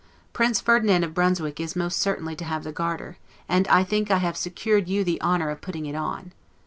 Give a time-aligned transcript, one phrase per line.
[0.33, 3.17] Prince Ferdinand of Brunswick is most certainly to have the Garter,
[3.47, 6.31] and I think I have secured you the honor of putting it on.